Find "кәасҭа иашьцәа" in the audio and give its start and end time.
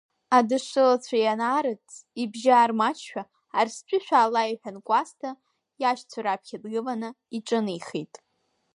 4.87-6.19